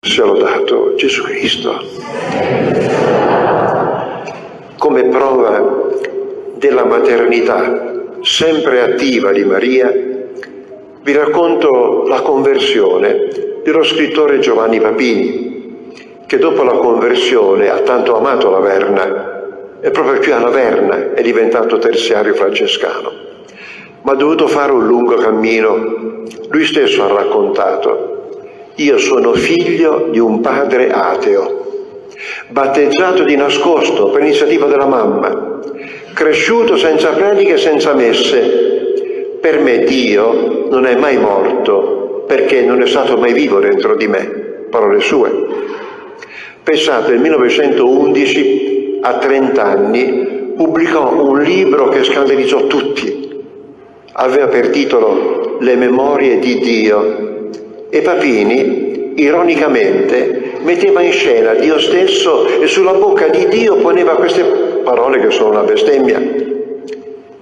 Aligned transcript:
Sia 0.00 0.24
lodato 0.24 0.94
Gesù 0.94 1.24
Cristo. 1.24 1.74
Come 4.78 5.02
prova 5.08 5.90
della 6.54 6.84
maternità 6.84 8.04
sempre 8.22 8.80
attiva 8.80 9.32
di 9.32 9.44
Maria, 9.44 9.92
vi 11.02 11.12
racconto 11.12 12.04
la 12.06 12.20
conversione 12.20 13.60
dello 13.64 13.82
scrittore 13.82 14.38
Giovanni 14.38 14.80
Papini, 14.80 15.90
che 16.26 16.38
dopo 16.38 16.62
la 16.62 16.78
conversione 16.78 17.68
ha 17.68 17.80
tanto 17.80 18.16
amato 18.16 18.50
la 18.50 18.60
Verna 18.60 19.78
e 19.80 19.90
proprio 19.90 20.20
qui 20.20 20.30
a 20.30 20.38
Laverna 20.38 21.12
è 21.14 21.22
diventato 21.22 21.78
terziario 21.78 22.34
francescano, 22.34 23.12
ma 24.02 24.12
ha 24.12 24.16
dovuto 24.16 24.46
fare 24.46 24.70
un 24.70 24.86
lungo 24.86 25.16
cammino. 25.16 26.22
Lui 26.50 26.64
stesso 26.64 27.02
ha 27.02 27.12
raccontato 27.12 28.17
io 28.78 28.96
sono 28.98 29.32
figlio 29.32 30.08
di 30.10 30.20
un 30.20 30.40
padre 30.40 30.90
ateo, 30.90 31.66
battezzato 32.48 33.24
di 33.24 33.34
nascosto 33.34 34.10
per 34.10 34.22
iniziativa 34.22 34.66
della 34.66 34.86
mamma, 34.86 35.60
cresciuto 36.14 36.76
senza 36.76 37.08
prediche 37.10 37.54
e 37.54 37.58
senza 37.58 37.94
messe. 37.94 39.36
Per 39.40 39.60
me 39.60 39.78
Dio 39.84 40.66
non 40.70 40.86
è 40.86 40.94
mai 40.96 41.16
morto 41.16 42.24
perché 42.28 42.62
non 42.62 42.80
è 42.80 42.86
stato 42.86 43.16
mai 43.16 43.32
vivo 43.32 43.58
dentro 43.58 43.96
di 43.96 44.06
me. 44.06 44.66
Parole 44.70 45.00
sue. 45.00 45.46
Pensate, 46.62 47.10
nel 47.12 47.20
1911, 47.20 48.98
a 49.00 49.14
30 49.14 49.64
anni, 49.64 50.52
pubblicò 50.56 51.14
un 51.14 51.40
libro 51.40 51.88
che 51.88 52.04
scandalizzò 52.04 52.66
tutti. 52.66 53.26
Aveva 54.12 54.46
per 54.46 54.68
titolo 54.68 55.56
Le 55.60 55.74
memorie 55.74 56.38
di 56.38 56.58
Dio 56.58 57.27
e 57.90 58.00
Papini, 58.02 59.12
ironicamente, 59.16 60.58
metteva 60.62 61.00
in 61.02 61.12
scena 61.12 61.54
Dio 61.54 61.78
stesso 61.78 62.60
e 62.60 62.66
sulla 62.66 62.92
bocca 62.92 63.28
di 63.28 63.46
Dio 63.48 63.76
poneva 63.76 64.14
queste 64.14 64.42
parole 64.84 65.20
che 65.20 65.30
sono 65.30 65.50
una 65.50 65.62
bestemmia. 65.62 66.20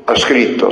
Ha 0.05 0.15
scritto, 0.15 0.71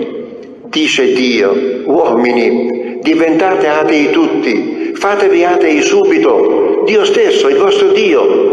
dice 0.65 1.13
Dio, 1.13 1.83
uomini, 1.85 2.99
diventate 3.03 3.67
atei 3.67 4.11
tutti, 4.11 4.93
fatevi 4.95 5.45
atei 5.45 5.83
subito, 5.83 6.83
Dio 6.87 7.05
stesso, 7.05 7.49
il 7.49 7.57
vostro 7.57 7.89
Dio. 7.89 8.53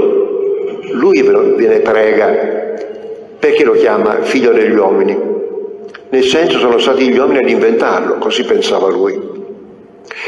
Lui 0.91 1.21
ve 1.21 1.67
ne 1.67 1.79
prega. 1.79 2.59
Perché 3.39 3.63
lo 3.63 3.73
chiama 3.73 4.21
figlio 4.21 4.51
degli 4.51 4.75
uomini? 4.75 5.17
Nel 6.09 6.23
senso 6.23 6.59
sono 6.59 6.77
stati 6.77 7.07
gli 7.07 7.17
uomini 7.17 7.39
ad 7.39 7.49
inventarlo, 7.49 8.17
così 8.17 8.43
pensava 8.43 8.89
lui. 8.89 9.30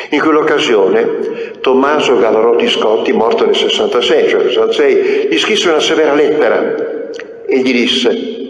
In 0.09 0.19
quell'occasione 0.19 1.51
Tommaso 1.61 2.17
Galarotti 2.17 2.67
Scotti, 2.67 3.11
morto 3.13 3.45
nel 3.45 3.55
66, 3.55 4.29
cioè 4.29 4.39
nel 4.41 4.51
66, 4.51 5.27
gli 5.29 5.37
scrisse 5.37 5.69
una 5.69 5.79
severa 5.79 6.13
lettera 6.13 6.75
e 7.45 7.59
gli 7.59 7.71
disse 7.71 8.41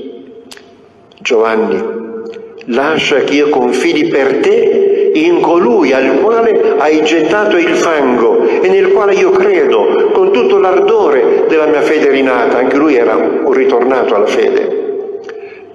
Giovanni, 1.20 1.82
lascia 2.66 3.18
che 3.20 3.34
io 3.34 3.50
confidi 3.50 4.06
per 4.06 4.38
te 4.38 5.12
in 5.14 5.42
colui 5.42 5.94
al 5.94 6.20
quale 6.22 6.76
hai 6.78 7.04
gettato 7.04 7.56
il 7.58 7.76
fango 7.76 8.46
e 8.62 8.68
nel 8.68 8.92
quale 8.92 9.14
io 9.14 9.30
credo 9.32 10.10
con 10.12 10.32
tutto 10.32 10.58
l'ardore 10.58 11.46
della 11.48 11.68
mia 11.68 11.82
fede 11.82 12.10
rinata, 12.10 12.58
anche 12.58 12.78
lui 12.78 12.96
era 12.96 13.16
un 13.16 13.54
ritornato 13.54 14.16
alla 14.16 14.26
fede, 14.26 15.22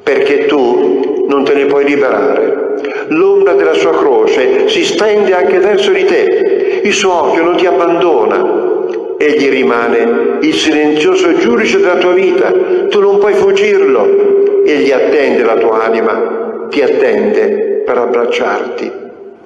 perché 0.03 0.47
tu 0.47 1.27
non 1.29 1.45
te 1.45 1.55
ne 1.55 1.67
puoi 1.67 1.85
liberare 1.85 2.68
l'ombra 3.09 3.55
della 3.55 3.75
sua 3.75 3.97
croce 3.97 4.69
si 4.69 4.85
stende 4.85 5.35
anche 5.35 5.59
verso 5.59 5.91
di 5.93 6.05
te, 6.05 6.81
il 6.83 6.93
suo 6.93 7.13
occhio 7.13 7.43
non 7.43 7.57
ti 7.57 7.67
abbandona, 7.67 9.17
egli 9.19 9.49
rimane 9.49 10.39
il 10.41 10.55
silenzioso 10.55 11.37
giudice 11.39 11.81
della 11.81 11.97
tua 11.97 12.13
vita, 12.13 12.53
tu 12.89 13.01
non 13.01 13.19
puoi 13.19 13.35
fuggirlo, 13.35 14.63
egli 14.65 14.93
attende 14.93 15.43
la 15.43 15.57
tua 15.57 15.85
anima, 15.85 16.67
ti 16.71 16.83
attende 16.83 17.83
per 17.85 17.99
abbracciarti. 17.99 18.93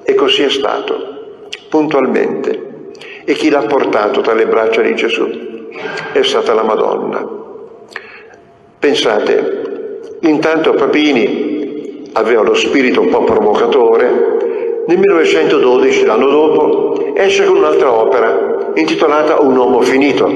E 0.04 0.14
così 0.14 0.42
è 0.42 0.50
stato, 0.50 1.48
puntualmente. 1.68 2.70
E 3.24 3.32
chi 3.34 3.50
l'ha 3.50 3.62
portato 3.62 4.20
tra 4.20 4.34
le 4.34 4.46
braccia 4.46 4.82
di 4.82 4.94
Gesù? 4.94 5.28
È 6.12 6.22
stata 6.22 6.52
la 6.52 6.64
Madonna. 6.64 7.26
Pensate, 8.78 10.18
intanto 10.20 10.74
Papini 10.74 11.51
aveva 12.12 12.42
lo 12.42 12.54
spirito 12.54 13.00
un 13.00 13.08
po' 13.08 13.24
provocatore, 13.24 14.32
nel 14.86 14.98
1912, 14.98 16.04
l'anno 16.04 16.28
dopo, 16.28 17.14
esce 17.14 17.44
con 17.44 17.58
un'altra 17.58 17.92
opera 17.92 18.72
intitolata 18.74 19.40
Un 19.40 19.56
uomo 19.56 19.80
finito. 19.80 20.26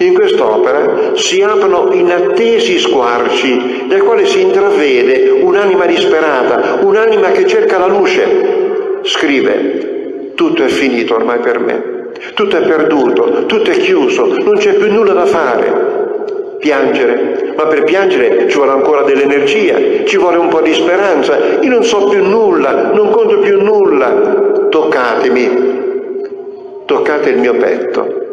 In 0.00 0.12
quest'opera 0.12 1.14
si 1.14 1.40
aprono 1.40 1.90
inattesi 1.92 2.78
squarci 2.78 3.86
dai 3.88 4.00
quali 4.00 4.26
si 4.26 4.42
intravede 4.42 5.30
un'anima 5.40 5.86
disperata, 5.86 6.78
un'anima 6.82 7.30
che 7.30 7.46
cerca 7.46 7.78
la 7.78 7.86
luce. 7.86 9.00
Scrive, 9.02 10.32
tutto 10.34 10.62
è 10.62 10.68
finito 10.68 11.14
ormai 11.14 11.38
per 11.38 11.58
me, 11.58 12.10
tutto 12.34 12.56
è 12.56 12.66
perduto, 12.66 13.46
tutto 13.46 13.70
è 13.70 13.78
chiuso, 13.78 14.26
non 14.26 14.56
c'è 14.58 14.74
più 14.74 14.92
nulla 14.92 15.14
da 15.14 15.26
fare. 15.26 15.96
Piangere, 16.58 17.37
ma 17.58 17.66
per 17.66 17.82
piangere 17.82 18.48
ci 18.48 18.56
vuole 18.56 18.70
ancora 18.70 19.02
dell'energia, 19.02 20.04
ci 20.04 20.16
vuole 20.16 20.36
un 20.36 20.46
po' 20.46 20.60
di 20.60 20.72
speranza. 20.72 21.58
Io 21.60 21.68
non 21.68 21.82
so 21.82 22.06
più 22.06 22.24
nulla, 22.24 22.92
non 22.92 23.10
conto 23.10 23.40
più 23.40 23.60
nulla. 23.60 24.68
Toccatemi, 24.70 25.50
toccate 26.86 27.30
il 27.30 27.38
mio 27.38 27.54
petto. 27.54 28.26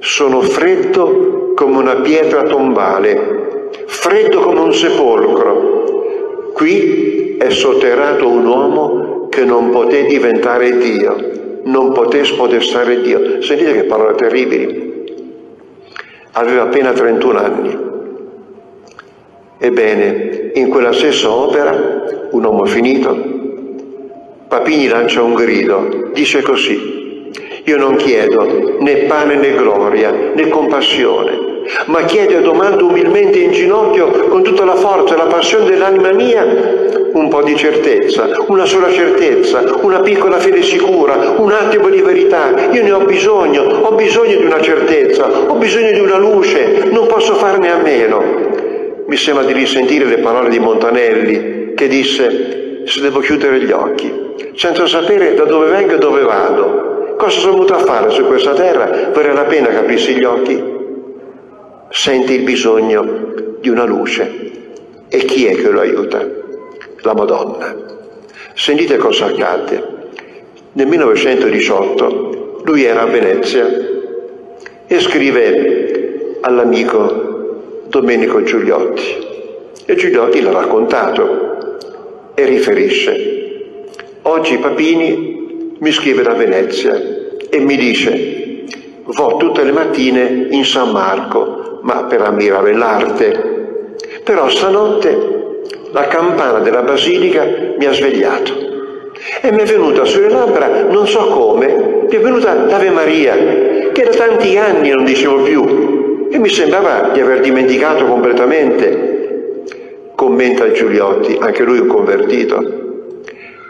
Sono 0.00 0.40
freddo 0.40 1.52
come 1.54 1.76
una 1.78 1.94
pietra 2.00 2.42
tombale, 2.42 3.68
freddo 3.86 4.40
come 4.40 4.58
un 4.58 4.74
sepolcro. 4.74 6.50
Qui 6.52 7.36
è 7.38 7.50
sotterrato 7.50 8.26
un 8.26 8.44
uomo 8.44 9.28
che 9.28 9.44
non 9.44 9.70
poté 9.70 10.06
diventare 10.06 10.76
Dio, 10.76 11.60
non 11.66 11.92
poté 11.92 12.24
spodestare 12.24 13.00
Dio. 13.00 13.40
Sentite 13.42 13.74
che 13.74 13.84
parole 13.84 14.16
terribili. 14.16 14.90
Aveva 16.32 16.62
appena 16.62 16.90
31 16.90 17.38
anni 17.38 17.90
Ebbene, 19.64 20.50
in 20.54 20.70
quella 20.70 20.92
stessa 20.92 21.30
opera, 21.30 22.02
un 22.32 22.44
uomo 22.44 22.64
finito, 22.64 23.16
Papini 24.48 24.88
lancia 24.88 25.22
un 25.22 25.34
grido, 25.34 26.10
dice 26.12 26.42
così, 26.42 27.30
io 27.62 27.76
non 27.76 27.94
chiedo 27.94 28.78
né 28.80 29.04
pane 29.04 29.36
né 29.36 29.54
gloria 29.54 30.10
né 30.34 30.48
compassione, 30.48 31.62
ma 31.86 32.02
chiedo 32.02 32.38
e 32.38 32.40
domando 32.40 32.86
umilmente 32.86 33.38
in 33.38 33.52
ginocchio 33.52 34.08
con 34.30 34.42
tutta 34.42 34.64
la 34.64 34.74
forza 34.74 35.14
e 35.14 35.18
la 35.18 35.26
passione 35.26 35.70
dell'anima 35.70 36.10
mia 36.10 36.44
un 37.12 37.28
po' 37.28 37.42
di 37.42 37.54
certezza, 37.56 38.34
una 38.48 38.66
sola 38.66 38.90
certezza, 38.90 39.62
una 39.82 40.00
piccola 40.00 40.40
fede 40.40 40.62
sicura, 40.64 41.36
un 41.36 41.52
attimo 41.52 41.88
di 41.88 42.00
verità. 42.00 42.70
Io 42.72 42.82
ne 42.82 42.90
ho 42.90 43.04
bisogno, 43.04 43.62
ho 43.62 43.92
bisogno 43.92 44.36
di 44.38 44.44
una 44.44 44.60
certezza, 44.60 45.28
ho 45.46 45.54
bisogno 45.54 45.92
di 45.92 46.00
una 46.00 46.18
luce, 46.18 46.88
non 46.90 47.06
posso 47.06 47.34
farne 47.34 47.70
a 47.70 47.76
meno 47.76 48.41
mi 49.12 49.18
sembra 49.18 49.44
di 49.44 49.52
risentire 49.52 50.06
le 50.06 50.20
parole 50.20 50.48
di 50.48 50.58
Montanelli 50.58 51.74
che 51.74 51.86
disse 51.86 52.84
se 52.86 53.00
devo 53.02 53.20
chiudere 53.20 53.60
gli 53.60 53.70
occhi, 53.70 54.10
senza 54.54 54.86
sapere 54.86 55.34
da 55.34 55.44
dove 55.44 55.68
vengo 55.68 55.92
e 55.92 55.98
dove 55.98 56.22
vado, 56.22 57.14
cosa 57.18 57.38
sono 57.38 57.52
venuto 57.52 57.74
a 57.74 57.80
fare 57.80 58.08
su 58.08 58.24
questa 58.24 58.54
terra, 58.54 59.10
vale 59.12 59.34
la 59.34 59.44
pena 59.44 59.68
che 59.68 59.76
aprissi 59.76 60.14
gli 60.14 60.24
occhi? 60.24 60.64
Senti 61.90 62.32
il 62.32 62.42
bisogno 62.44 63.58
di 63.60 63.68
una 63.68 63.84
luce. 63.84 64.50
E 65.08 65.18
chi 65.26 65.44
è 65.44 65.56
che 65.56 65.68
lo 65.68 65.80
aiuta? 65.80 66.26
La 67.02 67.12
Madonna. 67.12 67.76
Sentite 68.54 68.96
cosa 68.96 69.26
accadde. 69.26 69.84
Nel 70.72 70.86
1918 70.86 72.62
lui 72.64 72.84
era 72.84 73.02
a 73.02 73.06
Venezia 73.06 73.68
e 74.86 75.00
scrive 75.00 76.38
all'amico 76.40 77.31
Domenico 77.92 78.42
Giuliotti. 78.42 79.18
E 79.84 79.94
Giuliotti 79.96 80.40
l'ha 80.40 80.50
raccontato 80.50 81.76
e 82.32 82.44
riferisce. 82.46 83.84
Oggi 84.22 84.56
Papini 84.56 85.76
mi 85.78 85.92
scrive 85.92 86.22
da 86.22 86.32
Venezia 86.32 86.98
e 87.50 87.58
mi 87.58 87.76
dice, 87.76 88.64
vo 89.04 89.36
tutte 89.36 89.62
le 89.62 89.72
mattine 89.72 90.46
in 90.52 90.64
San 90.64 90.90
Marco, 90.90 91.80
ma 91.82 92.04
per 92.04 92.22
ammirare 92.22 92.72
l'arte. 92.72 93.96
Però 94.24 94.48
stanotte 94.48 95.60
la 95.92 96.06
campana 96.06 96.60
della 96.60 96.80
basilica 96.80 97.44
mi 97.76 97.84
ha 97.84 97.92
svegliato 97.92 98.54
e 99.42 99.52
mi 99.52 99.60
è 99.60 99.64
venuta 99.64 100.06
sulle 100.06 100.30
labbra, 100.30 100.84
non 100.84 101.06
so 101.06 101.26
come, 101.26 102.06
mi 102.08 102.16
è 102.16 102.20
venuta 102.20 102.54
l'Ave 102.54 102.88
Maria, 102.88 103.36
che 103.92 104.04
da 104.04 104.10
tanti 104.12 104.56
anni 104.56 104.88
non 104.88 105.04
dicevo 105.04 105.42
più, 105.42 105.91
e 106.32 106.38
mi 106.38 106.48
sembrava 106.48 107.10
di 107.12 107.20
aver 107.20 107.40
dimenticato 107.40 108.06
completamente. 108.06 109.60
Commenta 110.14 110.72
Giuliotti, 110.72 111.36
anche 111.38 111.62
lui 111.62 111.78
un 111.78 111.88
convertito. 111.88 112.80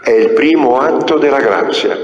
È 0.05 0.11
il 0.11 0.31
primo 0.31 0.79
atto 0.79 1.19
della 1.19 1.41
grazia, 1.41 1.97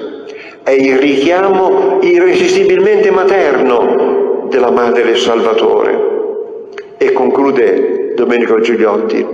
è 0.65 0.71
il 0.71 0.99
richiamo 0.99 1.99
irresistibilmente 2.03 3.13
materno 3.13 4.47
della 4.51 4.73
Madre 4.73 5.15
Salvatore. 5.15 6.17
E 6.99 7.13
conclude 7.13 8.15
Domenico 8.17 8.59
Gigliotti, 8.59 9.25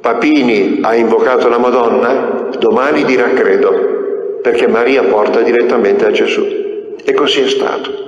Papini 0.00 0.80
ha 0.82 0.94
invocato 0.94 1.48
la 1.48 1.58
Madonna, 1.58 2.50
domani 2.58 3.04
dirà 3.04 3.30
credo, 3.30 4.38
perché 4.42 4.68
Maria 4.68 5.04
porta 5.04 5.40
direttamente 5.40 6.04
a 6.04 6.10
Gesù. 6.10 6.44
E 7.02 7.14
così 7.14 7.40
è 7.40 7.48
stato. 7.48 8.03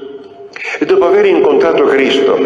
E 0.79 0.85
dopo 0.85 1.07
aver 1.07 1.27
incontrato 1.27 1.85
Cristo, 1.85 2.37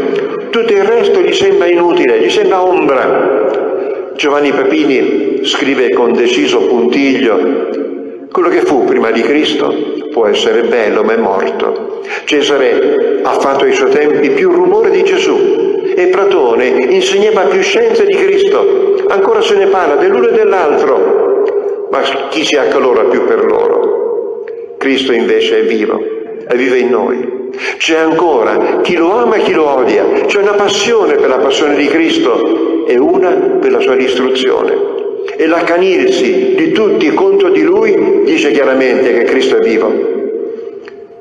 tutto 0.50 0.72
il 0.72 0.84
resto 0.84 1.20
gli 1.20 1.32
sembra 1.32 1.66
inutile, 1.66 2.20
gli 2.20 2.30
sembra 2.30 2.62
ombra. 2.62 4.12
Giovanni 4.16 4.50
Papini 4.50 5.44
scrive 5.44 5.88
con 5.90 6.12
deciso 6.12 6.66
puntiglio 6.66 7.88
quello 8.30 8.48
che 8.48 8.60
fu 8.60 8.84
prima 8.84 9.10
di 9.10 9.22
Cristo 9.22 9.74
può 10.12 10.26
essere 10.26 10.62
bello 10.62 11.02
ma 11.02 11.14
è 11.14 11.16
morto. 11.16 12.02
Cesare 12.24 13.20
ha 13.22 13.32
fatto 13.40 13.64
ai 13.64 13.72
suoi 13.72 13.90
tempi 13.90 14.30
più 14.30 14.50
rumore 14.50 14.90
di 14.90 15.02
Gesù 15.02 15.82
e 15.96 16.06
Platone 16.06 16.66
insegnava 16.66 17.42
più 17.42 17.60
scienze 17.60 18.04
di 18.04 18.14
Cristo. 18.14 19.04
Ancora 19.08 19.40
se 19.40 19.56
ne 19.56 19.66
parla 19.66 19.96
dell'uno 19.96 20.28
e 20.28 20.32
dell'altro, 20.32 21.88
ma 21.90 22.00
chi 22.28 22.44
si 22.44 22.56
accalora 22.56 23.02
più 23.04 23.24
per 23.24 23.44
loro? 23.44 24.44
Cristo 24.78 25.12
invece 25.12 25.60
è 25.60 25.64
vivo 25.64 26.00
e 26.48 26.56
vive 26.56 26.78
in 26.78 26.90
noi. 26.90 27.39
C'è 27.78 27.96
ancora 27.96 28.80
chi 28.82 28.96
lo 28.96 29.12
ama 29.12 29.36
e 29.36 29.42
chi 29.42 29.52
lo 29.52 29.68
odia, 29.68 30.04
c'è 30.26 30.38
una 30.38 30.52
passione 30.52 31.14
per 31.14 31.28
la 31.28 31.38
passione 31.38 31.76
di 31.76 31.86
Cristo 31.86 32.86
e 32.86 32.98
una 32.98 33.30
per 33.60 33.72
la 33.72 33.80
sua 33.80 33.96
distruzione 33.96 34.90
e 35.36 35.46
l'accanirsi 35.46 36.54
di 36.54 36.72
tutti 36.72 37.08
contro 37.14 37.50
di 37.50 37.62
lui 37.62 38.22
dice 38.24 38.50
chiaramente 38.50 39.12
che 39.12 39.24
Cristo 39.24 39.56
è 39.56 39.60
vivo. 39.60 39.90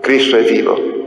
Cristo 0.02 0.38
è 0.38 0.42
vivo. 0.42 0.98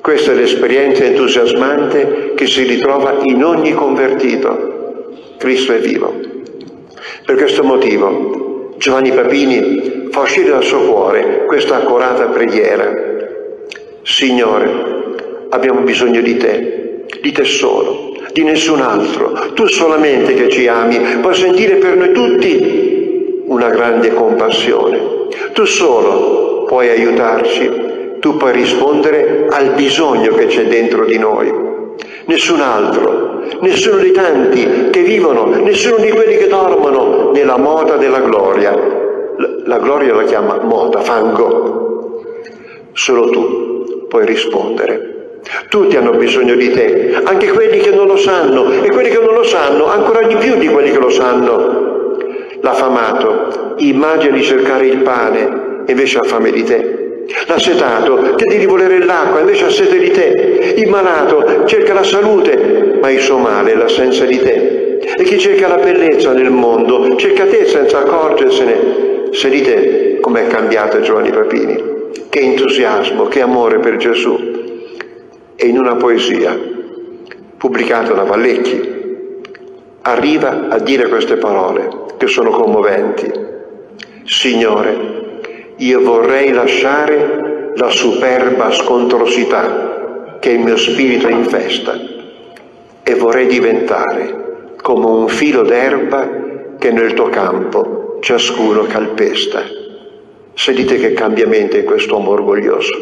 Questa 0.00 0.32
è 0.32 0.34
l'esperienza 0.34 1.04
entusiasmante 1.04 2.32
che 2.34 2.46
si 2.46 2.64
ritrova 2.64 3.18
in 3.22 3.44
ogni 3.44 3.72
convertito. 3.72 5.12
Cristo 5.38 5.72
è 5.72 5.78
vivo. 5.78 6.12
Per 7.24 7.36
questo 7.36 7.62
motivo 7.62 8.74
Giovanni 8.78 9.12
Papini 9.12 10.08
fa 10.10 10.20
uscire 10.20 10.50
dal 10.50 10.62
suo 10.62 10.80
cuore 10.80 11.44
questa 11.46 11.76
accurata 11.76 12.26
preghiera. 12.26 13.03
Signore, 14.04 14.70
abbiamo 15.48 15.80
bisogno 15.80 16.20
di 16.20 16.36
te, 16.36 17.06
di 17.22 17.32
te 17.32 17.44
solo 17.44 18.12
di 18.34 18.42
nessun 18.42 18.80
altro. 18.80 19.32
Tu 19.54 19.66
solamente 19.66 20.34
che 20.34 20.50
ci 20.50 20.66
ami 20.66 20.98
puoi 21.22 21.34
sentire 21.34 21.76
per 21.76 21.96
noi 21.96 22.12
tutti 22.12 23.42
una 23.46 23.70
grande 23.70 24.12
compassione. 24.12 25.00
Tu 25.52 25.64
solo 25.64 26.64
puoi 26.64 26.88
aiutarci, 26.88 28.18
tu 28.18 28.36
puoi 28.36 28.52
rispondere 28.52 29.46
al 29.48 29.70
bisogno 29.70 30.34
che 30.34 30.46
c'è 30.46 30.66
dentro 30.66 31.04
di 31.04 31.16
noi. 31.16 31.52
Nessun 32.26 32.60
altro, 32.60 33.42
nessuno 33.60 33.96
dei 33.98 34.12
tanti 34.12 34.90
che 34.90 35.02
vivono, 35.02 35.46
nessuno 35.46 35.96
di 35.98 36.10
quelli 36.10 36.36
che 36.36 36.48
dormono 36.48 37.30
nella 37.32 37.56
moda 37.56 37.96
della 37.96 38.20
gloria. 38.20 38.76
La 39.66 39.78
gloria 39.78 40.12
la 40.12 40.24
chiama 40.24 40.58
moda, 40.60 41.00
fango. 41.00 42.22
Solo 42.92 43.30
tu 43.30 43.73
puoi 44.14 44.26
rispondere. 44.26 45.40
Tutti 45.68 45.96
hanno 45.96 46.12
bisogno 46.12 46.54
di 46.54 46.70
te, 46.70 47.20
anche 47.24 47.48
quelli 47.48 47.78
che 47.78 47.90
non 47.90 48.06
lo 48.06 48.16
sanno 48.16 48.70
e 48.80 48.88
quelli 48.90 49.10
che 49.10 49.18
non 49.18 49.34
lo 49.34 49.42
sanno 49.42 49.86
ancora 49.86 50.24
di 50.28 50.36
più 50.36 50.54
di 50.54 50.68
quelli 50.68 50.92
che 50.92 51.00
lo 51.00 51.10
sanno. 51.10 52.16
L'affamato 52.60 53.74
immagina 53.78 54.36
di 54.36 54.42
cercare 54.44 54.86
il 54.86 54.98
pane 54.98 55.82
e 55.84 55.90
invece 55.90 56.18
ha 56.18 56.22
fame 56.22 56.52
di 56.52 56.62
te. 56.62 57.24
L'assetato 57.46 58.36
chiede 58.36 58.58
di 58.58 58.66
volere 58.66 59.04
l'acqua, 59.04 59.40
invece 59.40 59.64
ha 59.64 59.70
sete 59.70 59.98
di 59.98 60.10
te. 60.12 60.74
Il 60.76 60.88
malato 60.88 61.64
cerca 61.64 61.92
la 61.92 62.04
salute, 62.04 62.98
ma 63.00 63.10
il 63.10 63.18
suo 63.18 63.38
male 63.38 63.72
è 63.72 63.74
l'assenza 63.74 64.24
di 64.24 64.38
te. 64.38 65.00
E 65.16 65.22
chi 65.24 65.40
cerca 65.40 65.66
la 65.66 65.78
bellezza 65.78 66.30
nel 66.32 66.52
mondo 66.52 67.16
cerca 67.16 67.46
te 67.46 67.66
senza 67.66 67.98
accorgersene. 67.98 69.32
Se 69.32 69.48
di 69.48 69.60
te 69.62 70.18
com'è 70.20 70.46
cambiato 70.46 71.00
Giovanni 71.00 71.30
Papini. 71.30 71.93
Che 72.34 72.40
entusiasmo, 72.40 73.26
che 73.26 73.42
amore 73.42 73.78
per 73.78 73.94
Gesù 73.96 74.36
e 75.54 75.66
in 75.68 75.78
una 75.78 75.94
poesia 75.94 76.58
pubblicata 77.56 78.12
da 78.12 78.24
Vallecchi 78.24 79.42
arriva 80.02 80.66
a 80.68 80.80
dire 80.80 81.08
queste 81.08 81.36
parole 81.36 81.88
che 82.16 82.26
sono 82.26 82.50
commoventi. 82.50 83.30
Signore, 84.24 85.42
io 85.76 86.00
vorrei 86.00 86.50
lasciare 86.50 87.70
la 87.76 87.90
superba 87.90 88.72
scontrosità 88.72 90.38
che 90.40 90.50
il 90.50 90.58
mio 90.58 90.76
spirito 90.76 91.28
infesta 91.28 91.96
e 93.04 93.14
vorrei 93.14 93.46
diventare 93.46 94.72
come 94.82 95.06
un 95.06 95.28
filo 95.28 95.62
d'erba 95.62 96.28
che 96.80 96.90
nel 96.90 97.12
tuo 97.12 97.28
campo 97.28 98.18
ciascuno 98.20 98.86
calpesta. 98.86 99.82
Sentite 100.54 100.96
che 100.96 101.12
cambiamento 101.12 101.76
in 101.76 101.84
quest'uomo 101.84 102.30
orgoglioso. 102.30 102.92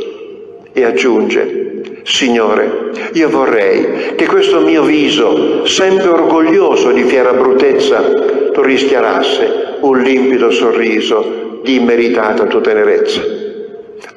E 0.72 0.84
aggiunge, 0.84 2.00
Signore, 2.02 2.90
io 3.12 3.28
vorrei 3.28 4.14
che 4.16 4.26
questo 4.26 4.60
mio 4.60 4.82
viso, 4.82 5.64
sempre 5.66 6.08
orgoglioso 6.08 6.90
di 6.90 7.04
fiera 7.04 7.32
bruttezza, 7.32 8.50
tu 8.52 8.62
rischiarasse 8.62 9.76
un 9.80 10.00
limpido 10.00 10.50
sorriso 10.50 11.60
di 11.62 11.76
immeritata 11.76 12.46
tua 12.46 12.60
tenerezza. 12.60 13.20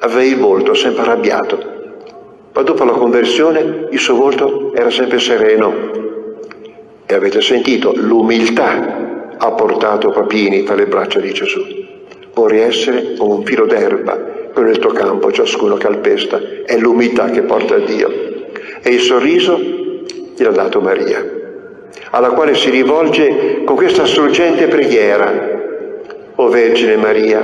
Avevi 0.00 0.30
il 0.30 0.38
volto 0.38 0.74
sempre 0.74 1.02
arrabbiato, 1.02 1.74
ma 2.52 2.62
dopo 2.62 2.84
la 2.84 2.92
conversione 2.92 3.88
il 3.90 3.98
suo 3.98 4.16
volto 4.16 4.72
era 4.74 4.90
sempre 4.90 5.18
sereno. 5.18 5.72
E 7.06 7.14
avete 7.14 7.40
sentito, 7.40 7.92
l'umiltà 7.94 9.36
ha 9.36 9.50
portato 9.52 10.10
Papini 10.10 10.64
tra 10.64 10.74
le 10.74 10.86
braccia 10.86 11.20
di 11.20 11.32
Gesù. 11.32 11.75
Vorrei 12.36 12.60
essere 12.60 13.14
come 13.16 13.32
un 13.32 13.44
filo 13.46 13.64
d'erba 13.64 14.50
quello 14.52 14.68
nel 14.68 14.78
tuo 14.78 14.90
campo 14.90 15.32
ciascuno 15.32 15.78
calpesta, 15.78 16.38
è 16.66 16.76
l'umiltà 16.76 17.30
che 17.30 17.40
porta 17.40 17.76
a 17.76 17.78
Dio. 17.78 18.10
E 18.82 18.90
il 18.90 19.00
sorriso 19.00 19.58
gliel'ha 20.36 20.50
dato 20.50 20.82
Maria, 20.82 21.24
alla 22.10 22.32
quale 22.32 22.54
si 22.54 22.68
rivolge 22.68 23.62
con 23.64 23.74
questa 23.76 24.04
struggente 24.04 24.66
preghiera. 24.66 25.54
O 26.34 26.48
Vergine 26.48 26.96
Maria, 26.96 27.42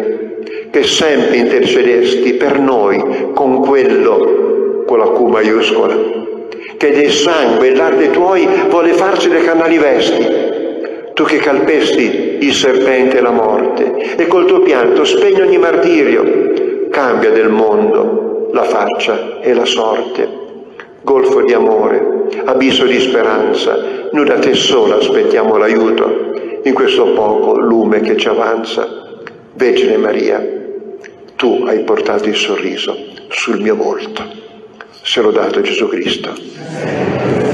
che 0.71 0.83
sempre 0.83 1.39
intercedesti 1.39 2.35
per 2.35 2.59
noi 2.59 3.31
con 3.33 3.61
quello, 3.61 4.85
con 4.85 4.99
la 4.99 5.11
Q 5.11 5.21
maiuscola, 5.21 5.97
che 6.77 6.91
del 6.91 7.11
sangue 7.11 7.69
e 7.69 7.75
l'arte 7.75 8.11
tuoi 8.11 8.46
vuole 8.69 8.93
farsi 8.93 9.31
le 9.31 9.41
canali 9.41 9.79
vesti, 9.79 10.27
tu 11.15 11.25
che 11.25 11.39
calpesti 11.39 12.31
il 12.43 12.55
serpente 12.55 13.19
e 13.19 13.20
la 13.20 13.31
morte, 13.31 14.17
e 14.17 14.27
col 14.27 14.46
tuo 14.46 14.61
pianto 14.61 15.05
spegni 15.05 15.41
ogni 15.41 15.58
martirio, 15.58 16.89
cambia 16.91 17.31
del 17.31 17.49
mondo 17.49 18.49
la 18.53 18.65
faccia 18.65 19.41
e 19.41 19.55
la 19.55 19.65
sorte. 19.65 20.41
Golfo 21.03 21.43
di 21.43 21.53
amore, 21.53 22.29
abisso 22.44 22.84
di 22.84 23.01
speranza, 23.01 23.77
noi 24.13 24.25
da 24.25 24.39
te 24.39 24.55
sola 24.55 24.96
aspettiamo 24.96 25.56
l'aiuto 25.56 26.31
in 26.65 26.75
questo 26.75 27.13
poco 27.13 27.58
lume 27.58 28.01
che 28.01 28.17
ci 28.17 28.29
avanza. 28.29 29.20
Vergine 29.55 29.96
Maria, 29.96 30.44
tu 31.37 31.65
hai 31.67 31.81
portato 31.81 32.29
il 32.29 32.37
sorriso 32.37 32.96
sul 33.29 33.61
mio 33.61 33.75
volto. 33.75 34.22
Se 35.03 35.20
l'ho 35.20 35.31
dato 35.31 35.61
Gesù 35.61 35.89
Cristo. 35.89 37.52